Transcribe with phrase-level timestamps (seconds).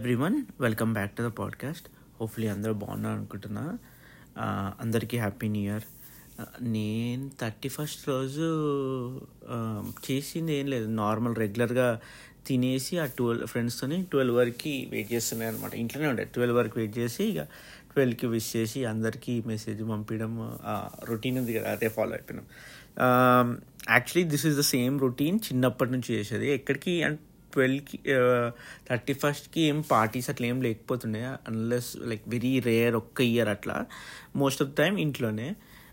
[0.00, 1.88] Everyone welcome back to the podcast.
[2.20, 3.64] Hopefully అందరూ బాగున్నారు అనుకుంటున్నా.
[4.80, 5.82] అందరికీ హ్యాపీ న్యూ ఇయర్.
[6.62, 8.46] నేను థర్టీ ఫస్ట్ రోజు
[10.06, 10.86] చేసింది ఏం లేదు.
[10.88, 12.00] నార్మల్ రెగ్యులర్గా
[12.46, 16.24] తినేసి ఆ ట్వెల్వ్ ఫ్రెండ్స్తోని ట్వెల్వ్ వరకు వెయిట్ చేస్తున్నాయి అనమాట ఇంట్లోనే ఉండే.
[16.24, 17.42] ట్వెల్వ్ వరకు వెయిట్ చేసి ఇక
[17.92, 20.58] ట్వెల్వ్కి విష్ చేసి అందరికీ మెసేజ్ పంపించడం
[21.04, 22.46] రొటీన్ ఉంది కదా అదే ఫాలో అయిపోయినాం.
[23.90, 26.48] Actually this is the same routine చిన్నప్పటి నుంచి చేసేది.
[26.54, 27.22] ఎక్కడికి అంటే
[27.52, 27.98] ట్వెల్వ్కి
[28.88, 33.76] థర్టీ ఫస్ట్కి ఏం పార్టీస్ అట్లా ఏం లేకపోతుండే అన్లెస్ లైక్ వెరీ రేర్ ఒక్క ఇయర్ అట్లా.
[34.36, 35.48] మోస్ట్ ఆఫ్ ద టైం ఇంట్లోనే.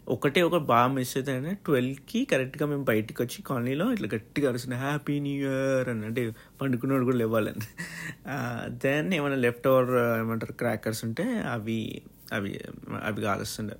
[0.09, 5.19] ఒకటే ఒక బాగా మిస్ అవుతాయంటే ట్వెల్వ్కి కరెక్ట్గా మేము బయటికి వచ్చి కాలనీలో ఇట్లా గట్టిగా అరుస్తున్నాయి హ్యాపీ
[5.19, 6.21] న్యూ ఇయర్ అని అంటే
[6.61, 7.65] పండుకున్నాడు కూడా లేవాలని
[8.85, 11.79] దెన్ ఏమైనా లెఫ్ట్ ఓవర్ ఏమంటారు క్రాకర్స్ ఉంటే అవి
[12.33, 12.51] అవి
[13.03, 13.77] అవి కాలుస్తుండే.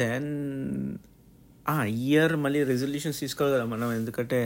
[0.00, 0.30] దెన్
[1.86, 4.40] ఇయర్ మళ్ళీ రెజల్యూషన్స్ తీసుకోవాలి కదా మనం ఎందుకంటే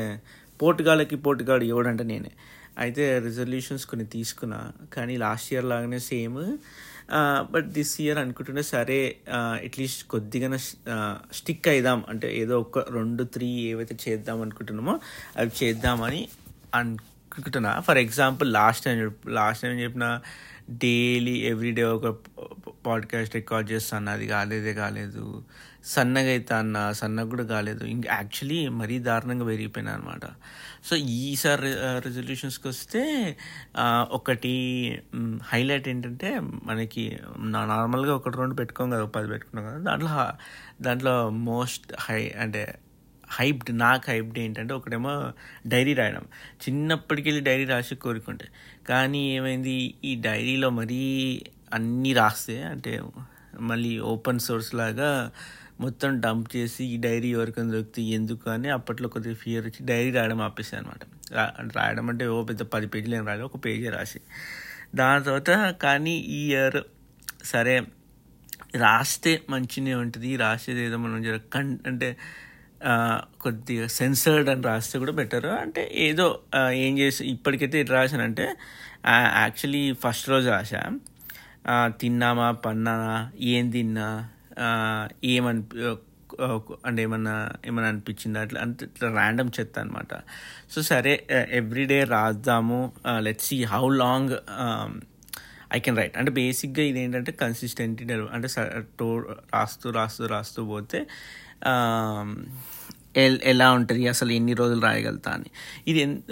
[0.62, 2.32] పోటుగాళ్ళకి పోటుగాడు ఎవడంటే నేనే.
[2.78, 4.60] అయితే రిజల్యూషన్స్ కొన్ని తీసుకున్నా.
[4.92, 6.36] కానీ లాస్ట్ ఇయర్ లాగానే సేమ్
[7.52, 8.98] బట్ దిస్ ఇయర్ అనుకుంటుంటే సరే
[9.64, 10.56] అట్లీస్ట్ కొద్దిగా
[11.32, 12.00] స్టిక్ అయిదాం.
[12.08, 14.94] అంటే ఏదో ఒక రెండు త్రీ ఏవైతే చేద్దాం అనుకుంటున్నామో
[15.36, 16.20] అవి చేద్దామని
[16.74, 17.72] అనుకుంటున్నా.
[17.86, 20.06] For example last time last time చెప్పిన
[20.76, 22.08] డైలీ ఎవ్రీడే ఒక
[22.86, 24.10] పాడ్కాస్ట్ రికార్డ్ చేస్తాను.
[24.10, 25.24] అది కాలేదే కాలేదు.
[25.84, 27.84] సన్నగా అయితే అన్న సన్నగా కూడా కాలేదు.
[27.86, 30.24] ఇంకా యాక్చువల్లీ మరీ దారుణంగా పెరిగిపోయినా అనమాట
[30.84, 33.02] సో ఈసారి రెజల్యూషన్స్కి వస్తే
[34.10, 34.52] ఒకటి
[35.48, 36.30] హైలైట్ ఏంటంటే
[36.64, 37.04] మనకి
[37.46, 40.34] నా- నార్మల్గా ఒకటి రెండు పెట్టుకోం కదా పది పెట్టుకున్నాం కదా దాంట్లో హ-
[40.82, 42.62] దాంట్లో మోస్ట్ హై అంటే
[43.30, 45.32] హైప్డ్ నాకు హైప్డ్ ఏంటంటే ఒకటేమో
[45.66, 46.22] డైరీ రాయడం.
[46.62, 48.48] చిన్నప్పటికెళ్ళి డైరీ రాసి కోరుకుంటే.
[48.88, 49.94] కానీ ఏమైంది?
[50.04, 51.42] ఈ డైరీలో మరీ
[51.74, 53.02] అన్నీ రాస్తే అంటే
[53.60, 55.30] మళ్ళీ ఓపెన్ సోర్స్ లాగా
[55.80, 60.40] మొత్తం డంప్ చేసి ఈ డైరీ ఎవరికైనా దొరికితే ఎందుకు అని అప్పట్లో కొద్దిగా ఫియర్ వచ్చి డైరీ రాయడం
[60.40, 64.20] ఆపేసాను అనమాట రాయడం అంటే ఓ పెద్ద పది పేజీలు ఏం రాయాలి ఒక పేజీ రాసి.
[64.94, 66.76] దాని తర్వాత కానీ ఈ ఇయర్
[67.44, 67.82] సరే
[68.74, 72.16] రాస్తే మంచినే ఉంటుంది రాసేది ఏదో మనం జర కన్ అంటే
[73.38, 76.26] కొద్దిగా సెన్సర్డ్ అని రాస్తే కూడా బెటర్ అంటే ఏదో
[76.80, 78.46] ఏం చేసి ఇప్పటికైతే ఎట్లా రాశానంటే
[79.38, 80.82] యాక్చువల్లీ ఫస్ట్ రోజు రాసా
[81.98, 83.14] తిన్నామా పన్నానా
[83.50, 84.08] ఏం తిన్నా
[85.32, 85.62] ఏమని
[86.84, 87.34] అంటే ఏమన్నా
[87.66, 90.12] ఏమైనా అనిపించిందా అట్లా అంటే ఇట్లా ర్యాండమ్ చెత్త అనమాట
[90.70, 91.12] సో సరే
[91.58, 92.80] everyday రాద్దాము
[93.22, 94.34] let see how long
[95.70, 97.98] I can write అంటే బేసిక్గా ఇది ఏంటంటే కన్సిస్టెంట్
[98.32, 99.08] అంటే స- టో
[99.54, 101.00] రాస్తూ రాస్తూ రాస్తూ పోతే
[103.16, 104.08] ఎల్- ఎలా ఉంటుంది?
[104.08, 105.44] అసలు ఎన్ని రోజులు రాయగలుగుతా అని.
[105.88, 106.22] ఇది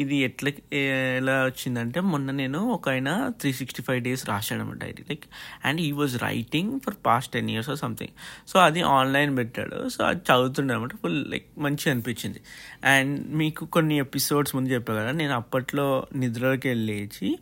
[0.00, 5.04] ఇది ఎట్లా ఎలా వచ్చిందంటే మొన్న నేను ఒక ఆయన three sixty five days రాశాడనమాట diary.
[5.10, 5.24] Like
[5.64, 8.10] and he was writing for past ten years or something.
[8.50, 9.88] So అది ఆన్లైన్ పెట్టాడు.
[9.88, 12.40] సో అది చదువుతుండే అనమాట ఫుల్ లైక్ మంచిగా అనిపించింది.
[12.84, 17.38] అండ్ మీకు కొన్ని ఎపిసోడ్స్ ముందు చెప్పా కదా నేను అప్పట్లో నిద్రలోకి వెళ్ళేసి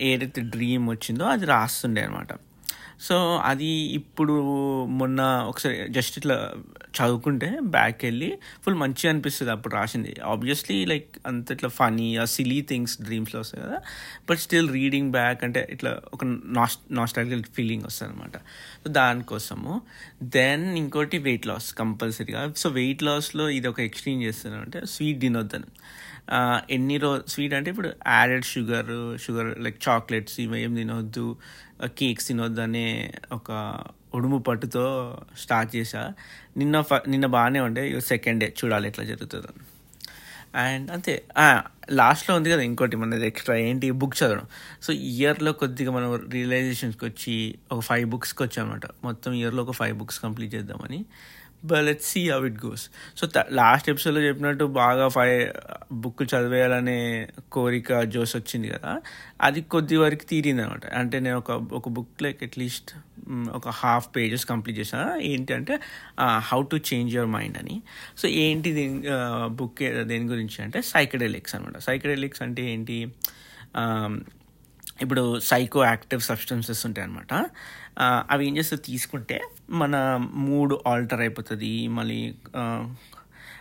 [0.00, 2.28] ఏదైతే డ్రీమ్ వచ్చిందో అది రాస్తుండే అనమాట
[3.00, 4.34] సో అది ఇప్పుడు
[4.90, 6.36] మొన్న ఒకసారి జస్ట్ ఇట్లా
[7.00, 10.14] చదువుకుంటే బ్యాక్ వెళ్ళి ఫుల్ మంచిగా అనిపిస్తుంది అప్పుడు రాసింది.
[10.24, 13.78] ఆబ్వియస్లీ లైక్ అంత ఇట్లా ఫనీ ఆ సిలీ థింగ్స్ డ్రీమ్స్లో వస్తాయి కదా.
[14.30, 18.36] బట్ స్టిల్ రీడింగ్ బ్యాక్ అంటే ఇట్లా ఒక నాస్ నాస్టాలజికల్ ఫీలింగ్ వస్తుంది అనమాట
[18.84, 19.82] సో దానికోసము.
[20.22, 25.68] దెన్ ఇంకోటి వెయిట్ లాస్ కంపల్సరీగా సో వెయిట్ లాస్లో ఇది ఒక ఎక్స్చేంజ్ చేస్తాను అంటే స్వీట్ తినొద్దని
[26.70, 28.90] ఎన్ని రో స్వీట్ అంటే ఇప్పుడు added sugar
[29.20, 31.36] sugar like chocolates ఇవి ఏం తినొద్దు.
[31.84, 33.50] కేక్స్ తినొద్దు అనే ఒక
[34.14, 36.12] ఉడుము పట్టుతో స్టార్ట్ చేశా.
[36.56, 38.00] నిన్న ఫ- నిన్న బాగానే ఉండే.
[38.00, 39.48] సెకండ్ డే చూడాలి ఎట్లా జరుగుతుందో.
[40.54, 41.24] అండ్ అంతే.
[41.90, 43.90] లాస్ట్లో ఉంది కదా ఇంకోటి మనది ఎక్స్ట్రా ఏంటి?
[43.90, 44.42] బుక్ చదవడం.
[44.82, 50.20] సో ఇయర్లో కొద్దిగా మనం రియలైజేషన్స్కి వచ్చి ఒక ఫైవ్ బుక్స్కి వచ్చామన్నమాట మొత్తం ఇయర్లో ఒక ఫైవ్ బుక్స్
[50.20, 51.04] కంప్లీట్ చేద్దామని.
[51.64, 52.84] But let see how it goes
[53.16, 55.38] so last ఎపిసోడ్లో చెప్పినట్టు బాగా ఫైవ్
[55.92, 56.98] బుక్ uh, చదివేయాలనే
[57.52, 58.92] కోరిక జోస్ వచ్చింది కదా
[59.40, 62.90] అది కొద్ది వరకు తీరింది అనమాట అంటే నేను ఒక ఒక బుక్ లైక్ అట్లీస్ట్
[63.52, 65.80] ఒక హాఫ్ పేజెస్ కంప్లీట్ చేశాను ఏంటి అంటే
[66.40, 67.82] how to change your mind అని.
[68.16, 69.00] సో ఏంటి దీని
[69.46, 72.98] బుక్ దేని గురించి అంటే సైకడెలిక్స్ అనమాట సైకడెలిక్స్ అంటే ఏంటి?
[75.02, 77.32] ఇప్పుడు సైకో యాక్టివ్ సబ్స్టెన్సెస్ ఉంటాయి అనమాట
[78.02, 79.94] అవి ఏం చేస్తే తీసుకుంటే మన
[80.32, 81.88] మూడ్ ఆల్టర్ అయిపోతుంది.
[81.88, 82.34] మళ్ళీ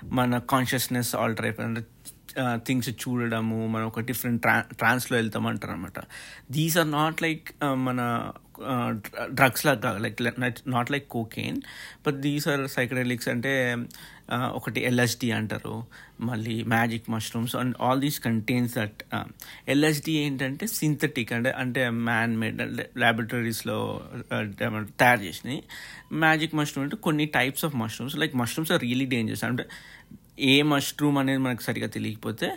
[0.06, 1.82] మన కాన్షియస్నెస్ ఆల్టర్ అయిపోతుంది.
[2.66, 6.00] థింగ్స్ చూడడము మనం ఒక డిఫరెంట్ ట్రా ట్రాన్స్లో వెళ్తామంటారు అనమాట
[6.52, 8.32] దీస్ ఆర్ నాట్ లైక్ మన
[9.32, 10.22] డ్రగ్స్ లాగా like
[10.68, 11.62] not like cocaine
[12.06, 13.54] but these are psychedelics అంటే
[14.32, 15.84] ఒకటి ఎల్ఎస్డి అంటారు
[16.22, 19.04] మళ్ళీ magic mushrooms and all these contains that
[19.68, 22.62] LSD ఏంటంటే సింథటిక్ అంటే అంటే మ్యాన్ మేడ్
[22.98, 24.02] ల్యాబొరేటరీస్లో
[25.00, 25.64] తయారు చేసినాయి
[26.14, 29.66] మ్యాజిక్ మష్రూమ్ అంటే కొన్ని types of mushrooms like mushrooms are really dangerous అంటే
[30.40, 32.48] ఏ మష్రూమ్ అనేది మనకు సరిగా తెలియకపోతే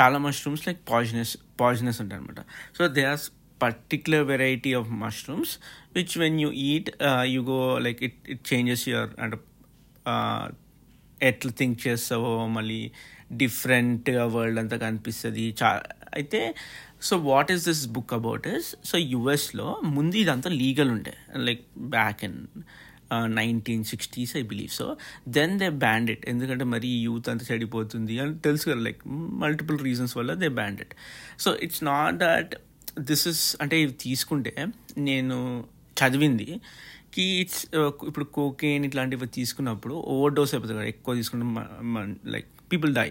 [0.00, 2.40] చాలా మష్రూమ్స్ లైక్ పాయిజనస్ పాయిజనస్ ఉంటాయి అనమాట
[2.78, 3.20] so they are
[3.62, 5.58] particular variety of mushrooms
[5.94, 6.90] which when you eat
[7.24, 9.38] you go like it it changes your అంటే
[11.22, 12.90] ఎట్లా థింక్ చేస్తావో మళ్ళీ
[13.32, 15.56] డిఫరెంట్గా వరల్డ్ అంతా కనిపిస్తుంది.
[15.62, 15.82] చా
[16.14, 16.54] అయితే
[17.02, 21.14] so what is this book about is so యుఎస్లో ముందు ఇదంతా లీగల్ ఉండే.
[21.36, 22.46] Like back in
[23.34, 24.86] nineteen sixties I believe so
[25.28, 29.02] then they banned it ఎందుకంటే మరి యూత్ అంతా చెడిపోతుంది అని తెలుసు కదా లైక్
[29.42, 30.94] మల్టిపుల్ రీజన్స్ వల్ల they banned it
[31.38, 32.54] so it's not that
[33.02, 34.54] this is అంటే ఇవి తీసుకుంటే
[35.02, 35.38] నేను
[35.96, 36.48] చదివింది
[37.14, 41.46] కి ఇట్స్ uh, ఇప్పుడు కోకేన్ ఇట్లాంటివి తీసుకున్నప్పుడు ఓవర్ డోస్ అయిపోతుంది కదా ఎక్కువ తీసుకుంటే
[42.34, 43.08] like people die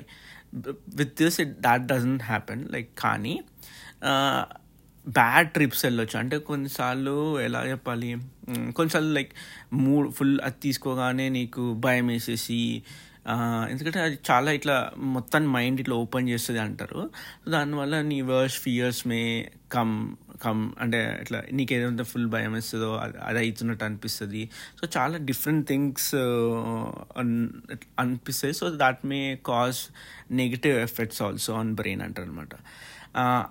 [1.00, 3.36] with this it that doesn't happen like కానీ
[4.10, 4.44] uh,
[5.08, 6.20] బ్యాడ్ ట్రిప్స్ వెళ్ళొచ్చు.
[6.20, 8.16] అంటే కొన్నిసార్లు ఎలా చెప్పాలి?
[8.76, 9.32] కొన్నిసార్లు లైక్
[9.74, 12.84] మూడ్ ఫుల్ అది తీసుకోగానే నీకు భయం వేసేసి
[13.70, 17.10] ఎందుకంటే అది చాలా ఇట్లా మొత్తం మైండ్ ఇట్లా ఓపెన్ చేస్తుంది అంటారు.
[17.50, 22.90] దానివల్ల నీ worse fears may come come అంటే ఇట్లా నీకు ఏదైతే ఫుల్ భయం వేస్తుందో
[23.24, 24.50] అది అవుతున్నట్టు అనిపిస్తుంది.
[24.82, 26.16] సో చాలా డిఫరెంట్ థింగ్స్
[28.00, 29.80] అనిపిస్తాయి so that may cause
[30.32, 32.56] negative effects also on brain అంటారు అనమాట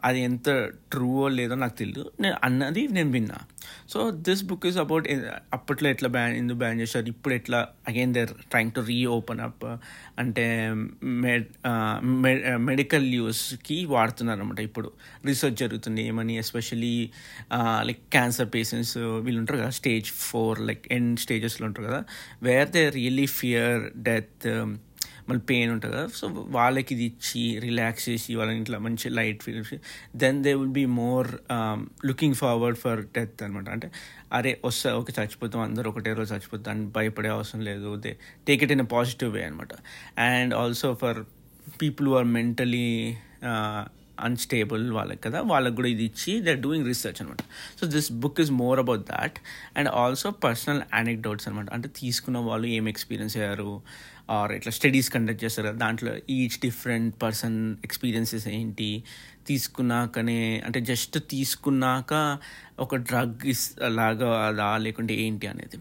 [0.05, 0.49] అది ఎంత
[0.93, 3.39] ట్రూవో లేదో నాకు తెలియదు నేను అన్నది నేను విన్నా.
[3.89, 5.07] So this book is about
[5.53, 7.07] అప్పట్లో ఎట్లా బ్యాన్ ఎందుకు బ్యాన్ చేశారు?
[7.07, 7.61] ఇప్పుడు ఎట్లా?
[7.89, 8.81] Again they're trying to
[9.17, 9.65] reopen up
[10.19, 10.47] అంటే
[12.71, 14.91] మెడికల్ యూస్కి వాడుతున్నారు అనమాట ఇప్పుడు
[15.25, 16.03] రీసెర్చ్ జరుగుతుంది.
[16.03, 16.37] ఏమని?
[16.37, 16.95] ఎస్పెషలీ
[17.83, 22.05] లైక్ క్యాన్సర్ పేషెంట్స్ వీళ్ళు ఉంటారు కదా స్టేజ్ ఫోర్ లైక్ ఎండ్ స్టేజెస్లో ఉంటారు కదా
[22.43, 24.49] where they really fear death
[25.29, 26.07] మళ్ళీ పెయిన్ ఉంటుంది కదా.
[26.19, 29.61] సో వాళ్ళకి ఇది ఇచ్చి రిలాక్స్ చేసి వాళ్ళని ఇట్లా మంచి light feel
[30.17, 31.29] then they will be more
[32.05, 33.91] looking forward for death అనమాట అంటే
[34.33, 38.13] అరే వస్తా ఓకే చచ్చిపోతాం అందరూ ఒకటే రోజు చచ్చిపోతాం అని భయపడే అవసరం లేదు they
[38.47, 39.73] take it in a positive way అనమాట
[40.29, 41.21] and also for
[41.81, 42.87] people are mentally
[44.23, 47.39] unstable వాళ్ళకి కదా వాళ్ళకి కూడా ఇది ఇచ్చి దే డూయింగ్ రీసెర్చ్ అనమాట
[47.81, 49.39] so this book is more about that
[49.77, 53.83] and also personal anecdotes అనమాట అంటే తీసుకున్న వాళ్ళు ఏం ఎక్స్పీరియన్స్ అయ్యారు
[54.31, 59.05] ఆర్ ఇట్లా స్టడీస్ కండక్ట్ చేస్తారు కదా దాంట్లో ఈచ్ డిఫరెంట్ పర్సన్ ఎక్స్పీరియన్సెస్ ఏంటి
[59.47, 62.39] తీసుకున్నాకనే అంటే జస్ట్ తీసుకున్నాక
[62.79, 65.79] ఒక డ్రగ్ ఇస్ లాగా అదా లేకుంటే ఏంటి అనేది.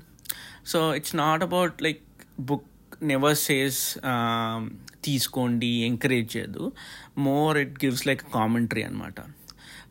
[0.66, 2.02] So it's not about like
[2.40, 2.71] book
[3.04, 3.82] never says
[5.04, 6.64] తీసుకోండి ఎంకరేజ్ చేయదు.
[7.18, 9.20] More it gives like commentary అనమాట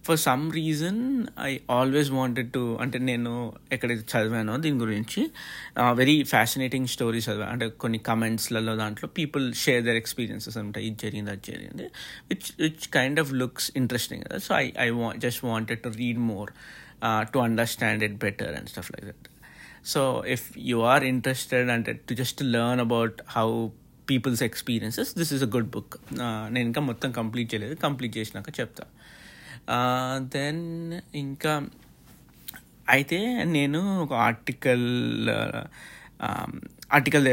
[0.06, 1.00] for some reason
[1.40, 3.32] I always wanted to అంటే నేను
[3.72, 5.22] ఎక్కడైతే చదివానో దీని గురించి
[5.92, 11.30] వెరీ ఫ్యాసినేటింగ్ స్టోరీస్ చదివాను అంటే కొన్ని కమెంట్స్లలో దాంట్లో పీపుల్ షేర్ దర్ ఎక్స్పీరియన్సెస్ అనమాట ఇది జరిగింది
[11.30, 11.86] అది జరిగింది
[12.30, 14.38] which which kind of looks interesting కదా.
[14.38, 16.52] So I I was just wanted to read more
[17.32, 19.28] to understand it better and stuff like that
[19.86, 23.68] so if you are interested అంటే to just learn about how
[24.10, 27.74] people's experiences this is a good book నేను ఇంకా మొత్తం complete చేయలేదు.
[27.74, 28.84] Complete చేసినాక చెప్తా.
[29.60, 31.66] Uh, then ఇంకా
[32.88, 35.28] అయితే నేను ఒక ఆర్టికల్
[36.94, 37.28] ఆర్టికల్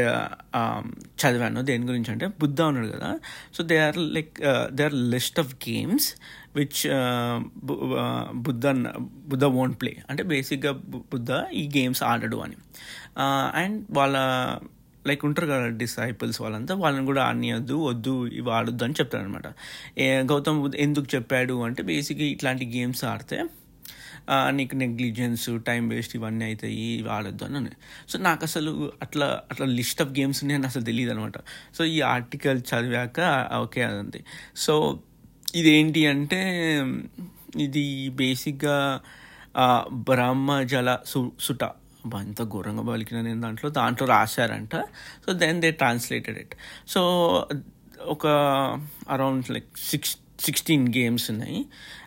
[1.22, 1.62] చదివాను.
[1.62, 3.18] దేని గురించి అంటే బుద్ధ ఉన్నాడు కదా.
[3.54, 4.34] So they are like
[4.72, 6.08] they are list of games
[6.56, 6.82] which
[8.32, 8.66] Buddha
[9.28, 12.56] Buddha won't play అంటే బేసిక్గా బుద్ధ ఈ గేమ్స్ ఆడడు అని.
[13.18, 14.16] Uh, అండ్ వాళ్ళ
[15.06, 19.46] లైక్ ఉంటారు కదా డిసైపుల్స్ వాళ్ళంతా వాళ్ళని కూడా ఆనియద్దు వద్దు ఇవి ఆడొద్దు అని చెప్తారనమాట
[20.32, 23.44] గౌతమ్ బుద్ధ ఎందుకు చెప్పాడు అంటే బేసిక్గా ఇట్లాంటి గేమ్స్ ఆడితే
[24.50, 27.70] నీకు నెగ్లిజెన్స్ టైం వేస్ట్ ఇవన్నీ అవుతాయి ఇవి ఆడొద్దు అని
[28.08, 31.38] సో నాకు అసలు అట్లా అట్లా లిస్ట్ ఆఫ్ గేమ్స్ ఉన్నాయని అసలు తెలియదు అనమాట.
[31.74, 34.24] సో ఈ ఆర్టికల్ చదివాక ఓకే అదంతే.
[34.56, 35.00] సో
[35.54, 36.40] ఇదేంటి అంటే
[37.56, 39.00] ఇది బేసిక్గా
[39.92, 41.64] బ్రహ్మ జల సు సుట
[42.16, 43.70] అంత ఘోరంగా పలికిన నేను దాంట్లో.
[43.70, 44.76] దాంట్లో రాశారంట.
[45.26, 46.54] So then they translated it
[46.88, 47.02] so
[48.00, 48.26] ఒక
[49.08, 51.66] around like six sixteen games ఉన్నాయి.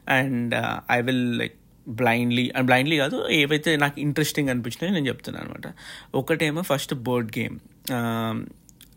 [0.10, 0.56] And
[0.92, 5.74] I will like blindly and blindly కాదు ఏవైతే నాకు ఇంట్రెస్టింగ్ అనిపించినాయో నేను చెప్తున్నాను అనమాట
[6.16, 7.60] ఒకటేమో first board game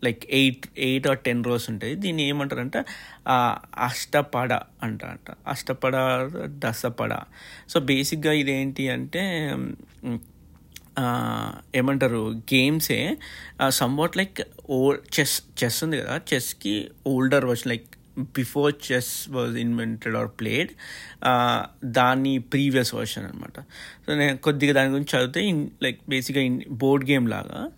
[0.03, 1.95] like eight eight or ten rows ఉంటాయి.
[1.95, 2.83] దీన్ని ఏమంటారంటే?
[3.77, 5.95] అష్టపడ అంట అంట అష్టపడ
[6.47, 7.19] దసపడ
[7.69, 9.23] సో బేసిక్గా ఇదేంటి అంటే
[11.75, 12.31] ఏమంటారు?
[12.53, 13.17] గేమ్సే
[13.69, 16.21] somewhat like old chess chess ఉంది కదా.
[16.33, 20.71] చెస్కి older version like before chess was invented or played
[21.85, 23.59] దాని ప్రీవియస్ వర్షన్ అనమాట
[24.05, 27.71] సో నేను కొద్దిగా దాని గురించి చదివితే ఇన్ లైక్ బేసిక్గా ఇన్ బోర్డ్ గేమ్ లాగా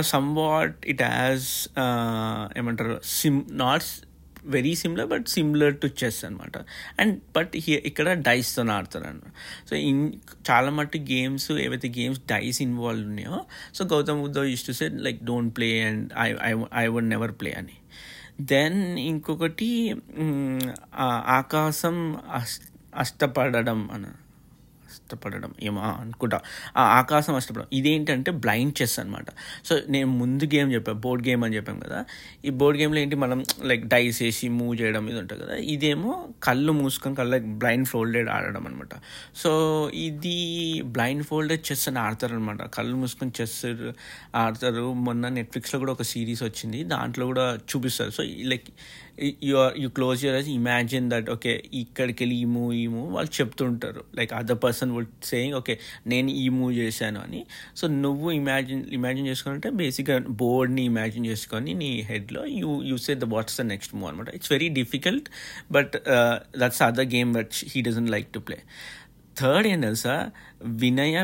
[0.00, 1.68] సమ్ వాట్ ఇట్ హ్యాస్
[2.58, 3.82] ఏమంటారు SIM not
[4.46, 6.58] very similar but similar to chess అనమాట
[7.00, 9.32] అండ్ బట్ ఇక్కడ డైస్తో ఆడతారు అనమాట
[9.70, 10.12] సో ఇన్
[10.50, 15.24] చాలా మట్టు గేమ్స్ ఏవైతే గేమ్స్ డైస్ ఇన్వాల్వ్ ఉన్నాయో so Gautam Buddha used to say like
[15.24, 17.81] don't play and I I I would never play అని.
[18.38, 19.68] దెన్ ఇంకొకటి
[21.28, 21.96] ఆకాశం
[22.32, 22.58] అష్
[22.94, 24.06] అష్టపడడం అన
[25.12, 26.38] అష్టపడడం ఏమో అనుకుంటా.
[26.76, 29.28] ఆ ఆకాశం అష్టపడడం ఇదేంటంటే బ్లైండ్ చెస్ అనమాట
[29.64, 31.98] సో నేను ముందు గేమ్ చెప్పాను బోర్డ్ గేమ్ అని చెప్పాం కదా.
[32.44, 35.56] ఈ బోర్డ్ గేమ్లో ఏంటి మనం లైక్ డైస్ వేసి మూవ్ చేయడం ఇది ఉంటుంది కదా.
[35.74, 38.94] ఇదేమో కళ్ళు మూసుకొని కళ్ళు బ్లైండ్ ఫోల్డెడ్ ఆడడం అనమాట
[39.36, 39.50] సో
[39.94, 40.36] ఇది
[40.84, 43.58] బ్లైండ్ ఫోల్డెడ్ చెస్ అని ఆడతారు అనమాట కళ్ళు మూసుకొని చెస్
[44.34, 44.92] ఆడతారు.
[44.92, 46.84] మొన్న నెట్ఫ్లిక్స్లో కూడా ఒక సిరీస్ వచ్చింది.
[46.84, 48.10] దాంట్లో కూడా చూపిస్తారు.
[48.10, 48.68] So like
[49.48, 53.08] you are you close your eyes imagine that okay ఇక్కడికి వెళ్ళి ఈ మూవ్ ఈ మూవ్
[53.16, 54.02] వాళ్ళు చెప్తుంటారు.
[54.18, 55.74] Like other person would saying okay
[56.06, 57.40] నేను ఈ మూవ్ చేశాను అని.
[57.80, 63.28] సో నువ్వు ఇమాజిన్ ఇమాజిన్ చేసుకుంటే బేసిక్గా బోర్డ్ని ఇమాజిన్ చేసుకొని నీ హెడ్లో you you say the
[63.34, 65.28] what's the next move అనమాట it's very difficult
[65.78, 65.94] but
[66.62, 68.58] that's other game that he doesn't like to play
[69.36, 70.16] third ఏం తెలుసా?
[70.82, 71.18] వినయ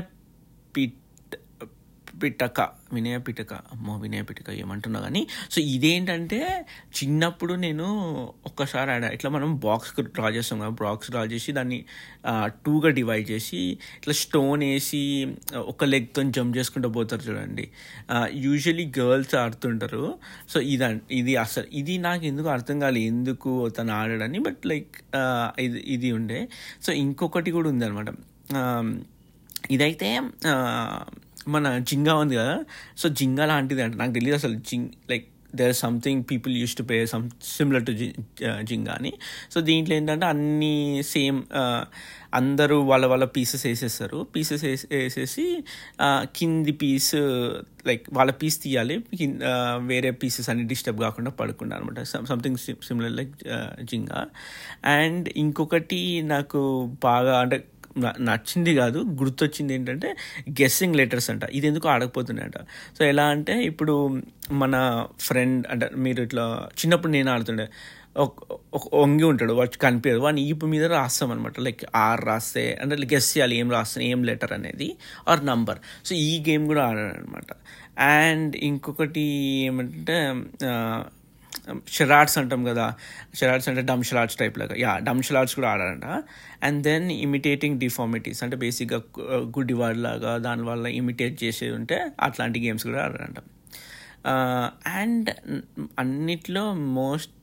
[2.23, 2.61] పిటక
[2.95, 5.23] వినయ పిటక అమ్మో వినయ పిటక ఏమంటున్నా కానీ
[5.55, 6.39] సో ఇదేంటంటే
[6.99, 7.87] చిన్నప్పుడు నేను
[8.51, 9.09] ఒక్కసారి ఆడా.
[9.17, 11.79] ఇట్లా మనం బాక్స్ డ్రా చేస్తాం కదా బాక్స్ డ్రా చేసి దాన్ని
[12.67, 13.61] టూగా డివైడ్ చేసి
[13.99, 15.03] ఇట్లా స్టోన్ వేసి
[15.73, 17.67] ఒక లెగ్తో జంప్ చేసుకుంటూ పోతారు చూడండి.
[18.47, 20.05] యూజువలీ గర్ల్స్ ఆడుతుంటారు.
[20.53, 20.89] సో ఇది
[21.21, 24.97] ఇది అసలు ఇది నాకు ఎందుకు అర్థం కాలేదు ఎందుకు తను ఆడాడని బట్ లైక్
[25.67, 26.41] ఇది ఇది ఉండే.
[26.87, 28.09] సో ఇంకొకటి కూడా ఉందన్నమాట.
[29.75, 30.09] ఇదైతే
[31.49, 32.57] మన జింగా ఉంది కదా.
[32.97, 35.27] సో జింగా లాంటిది అంటే నాకు తెలియదు అసలు జింగ్ like
[35.59, 37.25] there something people used to play some
[37.57, 37.93] similar to
[38.71, 39.13] Jenga అని.
[39.55, 41.83] సో దీంట్లో ఏంటంటే అన్నీ సేమ్ uh,
[42.35, 44.19] అందరూ వాళ్ళ వాళ్ళ పీసెస్ వేసేస్తారు.
[44.35, 45.45] పీసెస్ వేసేసి
[46.07, 47.15] uh, కింది పీస్
[47.87, 48.99] లైక్ వాళ్ళ పీస్ తీయాలి.
[49.21, 52.03] కింద uh, వేరే పీసెస్ అన్ని డిస్టర్బ్ కాకుండా పడకుండా అనమాట
[52.33, 53.35] something similar like
[53.85, 54.23] Jenga.
[54.99, 56.03] And ఇంకొకటి
[56.35, 56.63] నాకు
[57.05, 57.59] బాగా అంటే
[58.21, 60.17] నచ్చింది కాదు గుర్తొచ్చింది ఏంటంటే
[60.51, 61.43] గెస్సింగ్ లెటర్స్ అంట.
[61.45, 62.59] ఇది ఎందుకు ఆడకపోతున్నాయంట.
[62.99, 67.69] సో ఎలా అంటే ఇప్పుడు మన ఫ్రెండ్ అంటే మీరు ఇట్లా చిన్నప్పుడు నేను ఆడుతుండే.
[68.75, 70.19] ఒక వంగి ఉంటాడు వాడు కనిపించదు.
[70.19, 74.53] వాడిని ఈపు మీద రాస్తాం అనమాట లైక్ ఆర్ రాస్తే అంటే గెస్ చేయాలి ఏం రాస్తాను ఏం లెటర్
[74.53, 74.97] అనేది
[75.29, 77.53] ఆర్ నంబర్ సో ఈ గేమ్ కూడా ఆడాను అనమాట
[78.01, 79.21] అండ్ ఇంకొకటి
[79.67, 80.33] ఏమంటే
[81.97, 82.87] షరాట్స్ అంటాం కదా.
[83.41, 84.75] షరాట్స్ అంటే డమ్ షరాట్స్ టైప్ లాగా.
[84.85, 86.07] యా డమ్ షరాట్స్ కూడా ఆడారంట.
[86.67, 89.01] అండ్ దెన్ ఇమిటేటింగ్ డిఫార్మిటీస్ అంటే బేసిక్గా
[89.35, 91.99] uh, గుడ్డివాడ్ లాగా దానివల్ల ఇమిటేట్ చేసేది ఉంటే
[92.29, 93.39] అట్లాంటి గేమ్స్ కూడా ఆడారంట.
[94.33, 94.69] Uh,
[95.01, 95.29] అండ్
[95.99, 96.63] అన్నిట్లో
[97.01, 97.35] మోస్ట్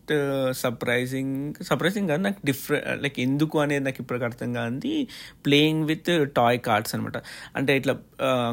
[0.61, 4.91] సర్ప్రైజింగ్ సర్ప్రైజింగ్ కాదు నాకు డిఫరెంట్ లైక్ ఎందుకు అనేది నాకు ఇప్పటికి అర్థం కాదు
[5.45, 7.17] ప్లేయింగ్ విత్ టాయ్ కార్డ్స్ అనమాట
[7.55, 7.95] అంటే ఇట్లా
[8.27, 8.51] uh,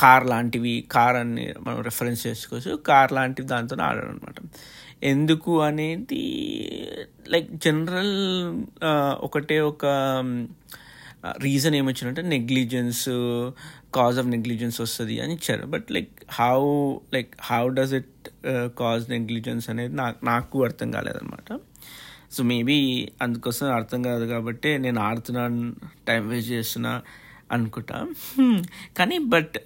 [0.00, 2.72] కార్ లాంటివి కార్ అని మనం రెఫరెన్స్ చేసుకోవచ్చు.
[2.88, 4.38] కార్ లాంటివి దాంతో ఆడాడు అనమాట
[5.04, 6.22] ఎందుకు అనేది
[7.28, 8.14] లైక్ జనరల్
[9.20, 9.84] ఒకటే ఒక
[11.38, 13.04] రీజన్ ఏమొచ్చిందంటే నెగ్లిజెన్స్
[13.94, 15.66] కాజ్ ఆఫ్ నెగ్లిజెన్స్ వస్తుంది అని ఇచ్చారు.
[15.66, 16.60] But like how
[17.14, 18.28] like how does it
[18.78, 21.58] cause negligence అనేది నాకు నాకు అర్థం కాలేదన్నమాట.
[22.32, 25.74] సో మేబీ అందుకోసం అర్థం కాదు కాబట్టి నేను ఆడుతున్నాను
[26.08, 27.02] టైం వేస్ట్ చేస్తున్నా
[27.52, 28.06] అనుకుంటా.
[28.38, 28.56] Hmm.
[28.96, 29.56] కానీ బట్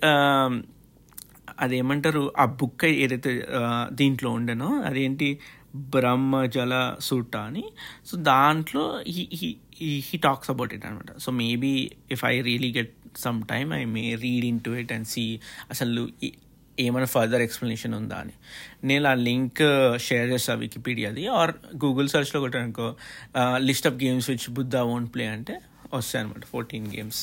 [1.59, 2.23] అదేమంటారు?
[2.39, 3.33] ఆ బుక్ ఏదైతే
[3.93, 5.29] దీంట్లో ఉండేనో అదేంటి?
[5.95, 7.65] బ్రహ్మజల సూట అని.
[8.07, 11.73] సో దాంట్లో హీ టాక్స్ అబౌట్ ఇట్ అనమాట so maybe
[12.11, 15.25] if I really get some time I may read in to it and see
[15.71, 16.03] అసలు
[16.79, 18.35] ఏమైనా ఫర్దర్ ఎక్స్ప్లెనేషన్ ఉందా అని.
[18.85, 19.63] నేను ఆ లింక్
[20.01, 21.23] షేర్ చేస్తాను వికీపీడియాది.
[21.39, 21.53] ఆర్
[21.85, 22.89] గూగుల్ సర్చ్లో కొట్టానుకో
[23.59, 25.55] list of games which Buddha won't play అంటే
[25.95, 27.23] వస్తాయి అనమాట ఫోర్టీన్ గేమ్స్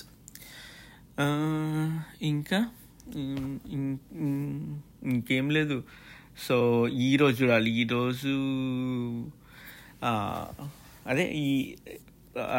[2.22, 2.60] ఇంకా?
[5.06, 5.84] ఇంకేం లేదు.
[6.48, 7.72] సో ఈరోజు చూడాలి.
[7.72, 8.34] ఈరోజు
[11.10, 11.76] అదే ఈ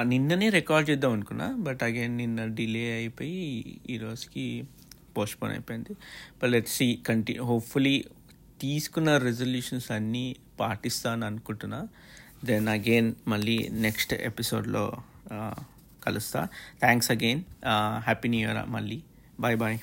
[0.02, 1.56] నిన్ననే రికార్డ్ చేద్దాం అనుకున్నా.
[1.58, 4.64] బట్ అగైన్ నిన్న డిలే అయిపోయి ఈరోజుకి
[5.16, 5.92] పోస్ట్పోన్ అయిపోయింది.
[6.42, 8.04] బట్ లెట్ సి కంటి హోప్ఫుల్లీ
[8.60, 11.88] తీసుకున్న రెజల్యూషన్స్ అన్నీ పాటిస్తాను అనుకుంటున్నా.
[12.44, 14.84] దెన్ అగైన్ మళ్ళీ నెక్స్ట్ ఎపిసోడ్లో
[16.04, 16.48] కలుస్తా.
[16.80, 17.42] Thanks again.
[17.98, 19.02] Happy new year మళ్ళీ.
[19.40, 19.78] Bye bye.